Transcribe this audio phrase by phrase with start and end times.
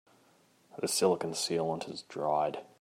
[0.79, 2.63] The silicon sealant has dried.